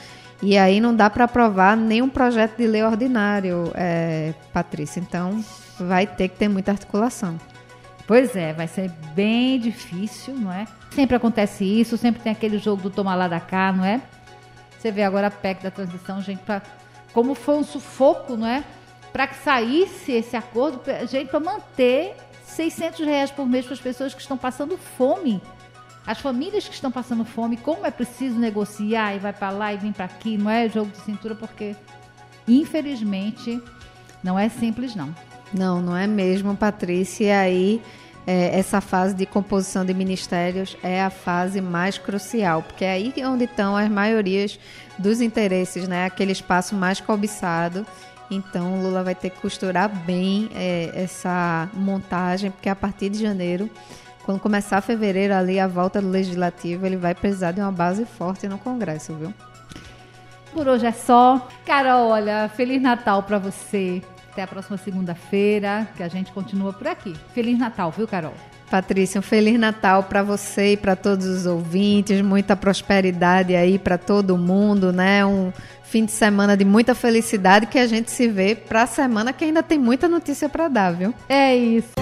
E 0.42 0.58
aí 0.58 0.80
não 0.80 0.94
dá 0.94 1.08
para 1.08 1.24
aprovar 1.24 1.76
nenhum 1.76 2.08
projeto 2.08 2.56
de 2.56 2.66
lei 2.66 2.82
ordinário, 2.82 3.70
é, 3.76 4.34
Patrícia. 4.52 4.98
Então 4.98 5.42
vai 5.78 6.04
ter 6.04 6.28
que 6.28 6.36
ter 6.36 6.48
muita 6.48 6.72
articulação. 6.72 7.38
Pois 8.08 8.34
é, 8.34 8.52
vai 8.52 8.66
ser 8.66 8.90
bem 9.14 9.60
difícil, 9.60 10.34
não 10.34 10.52
é? 10.52 10.66
Sempre 10.90 11.14
acontece 11.14 11.64
isso, 11.64 11.96
sempre 11.96 12.22
tem 12.22 12.32
aquele 12.32 12.58
jogo 12.58 12.82
do 12.82 12.90
tomar 12.90 13.14
lá 13.14 13.28
da 13.28 13.38
cá, 13.38 13.72
não 13.72 13.84
é? 13.84 14.00
Você 14.76 14.90
vê 14.90 15.04
agora 15.04 15.28
a 15.28 15.30
PEC 15.30 15.62
da 15.62 15.70
transição, 15.70 16.20
gente, 16.20 16.40
pra, 16.40 16.60
como 17.12 17.36
foi 17.36 17.56
um 17.56 17.64
sufoco, 17.64 18.36
não 18.36 18.46
é? 18.46 18.64
Para 19.16 19.28
que 19.28 19.36
saísse 19.36 20.12
esse 20.12 20.36
acordo, 20.36 20.78
gente, 21.08 21.30
para 21.30 21.40
manter 21.40 22.14
600 22.44 23.00
reais 23.06 23.30
por 23.30 23.48
mês 23.48 23.64
para 23.64 23.72
as 23.72 23.80
pessoas 23.80 24.12
que 24.12 24.20
estão 24.20 24.36
passando 24.36 24.76
fome. 24.76 25.40
As 26.06 26.20
famílias 26.20 26.68
que 26.68 26.74
estão 26.74 26.92
passando 26.92 27.24
fome, 27.24 27.56
como 27.56 27.86
é 27.86 27.90
preciso 27.90 28.38
negociar 28.38 29.14
e 29.14 29.18
vai 29.18 29.32
para 29.32 29.48
lá 29.48 29.72
e 29.72 29.78
vem 29.78 29.90
para 29.90 30.04
aqui, 30.04 30.36
não 30.36 30.50
é 30.50 30.68
jogo 30.68 30.90
de 30.90 30.98
cintura, 30.98 31.34
porque 31.34 31.74
infelizmente 32.46 33.58
não 34.22 34.38
é 34.38 34.50
simples 34.50 34.94
não. 34.94 35.14
Não, 35.50 35.80
não 35.80 35.96
é 35.96 36.06
mesmo, 36.06 36.54
Patrícia. 36.54 37.24
E 37.24 37.32
aí 37.32 37.82
é, 38.26 38.58
essa 38.58 38.82
fase 38.82 39.14
de 39.14 39.24
composição 39.24 39.82
de 39.82 39.94
ministérios 39.94 40.76
é 40.82 41.02
a 41.02 41.08
fase 41.08 41.62
mais 41.62 41.96
crucial, 41.96 42.62
porque 42.62 42.84
é 42.84 42.92
aí 42.92 43.14
onde 43.24 43.44
estão 43.44 43.78
as 43.78 43.88
maiorias 43.88 44.60
dos 44.98 45.22
interesses, 45.22 45.88
né? 45.88 46.04
Aquele 46.04 46.32
espaço 46.32 46.74
mais 46.74 47.00
cobiçado 47.00 47.86
então, 48.30 48.82
Lula 48.82 49.02
vai 49.02 49.14
ter 49.14 49.30
que 49.30 49.40
costurar 49.40 49.88
bem 49.88 50.50
é, 50.54 50.90
essa 50.94 51.68
montagem, 51.72 52.50
porque 52.50 52.68
a 52.68 52.74
partir 52.74 53.08
de 53.08 53.20
janeiro, 53.20 53.70
quando 54.24 54.40
começar 54.40 54.80
fevereiro 54.80 55.34
ali 55.34 55.60
a 55.60 55.68
volta 55.68 56.00
do 56.00 56.08
legislativo, 56.08 56.84
ele 56.84 56.96
vai 56.96 57.14
precisar 57.14 57.52
de 57.52 57.60
uma 57.60 57.70
base 57.70 58.04
forte 58.04 58.48
no 58.48 58.58
Congresso, 58.58 59.14
viu? 59.14 59.32
Por 60.52 60.66
hoje 60.66 60.86
é 60.86 60.92
só. 60.92 61.46
Carol, 61.64 62.08
olha, 62.08 62.50
Feliz 62.56 62.80
Natal 62.80 63.22
para 63.22 63.38
você. 63.38 64.02
Até 64.32 64.42
a 64.42 64.46
próxima 64.46 64.76
segunda-feira, 64.76 65.86
que 65.96 66.02
a 66.02 66.08
gente 66.08 66.32
continua 66.32 66.72
por 66.72 66.88
aqui. 66.88 67.14
Feliz 67.34 67.58
Natal, 67.58 67.90
viu, 67.90 68.08
Carol? 68.08 68.34
Patrícia, 68.70 69.18
um 69.18 69.22
feliz 69.22 69.58
Natal 69.58 70.02
para 70.04 70.22
você 70.22 70.72
e 70.72 70.76
para 70.76 70.96
todos 70.96 71.26
os 71.26 71.46
ouvintes, 71.46 72.20
muita 72.20 72.56
prosperidade 72.56 73.54
aí 73.54 73.78
para 73.78 73.96
todo 73.96 74.36
mundo, 74.36 74.92
né? 74.92 75.24
Um 75.24 75.52
fim 75.84 76.04
de 76.04 76.12
semana 76.12 76.56
de 76.56 76.64
muita 76.64 76.94
felicidade 76.94 77.66
que 77.66 77.78
a 77.78 77.86
gente 77.86 78.10
se 78.10 78.26
vê 78.28 78.54
para 78.54 78.82
a 78.82 78.86
semana 78.86 79.32
que 79.32 79.44
ainda 79.44 79.62
tem 79.62 79.78
muita 79.78 80.08
notícia 80.08 80.48
para 80.48 80.68
dar, 80.68 80.92
viu? 80.92 81.14
É 81.28 81.56
isso. 81.56 81.92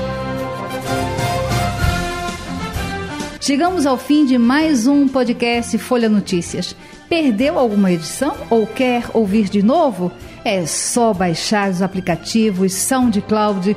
Chegamos 3.41 3.85
ao 3.85 3.99
fim 3.99 4.25
de 4.25 4.39
mais 4.39 4.87
um 4.87 5.07
podcast 5.07 5.77
Folha 5.77 6.09
Notícias. 6.09 6.75
Perdeu 7.11 7.59
alguma 7.59 7.93
edição 7.93 8.35
ou 8.49 8.67
quer 8.67 9.05
ouvir 9.13 9.51
de 9.51 9.63
novo? 9.63 10.11
É 10.43 10.65
só 10.65 11.13
baixar 11.13 11.71
os 11.71 11.83
aplicativos 11.83 12.73
SoundCloud, 12.73 13.77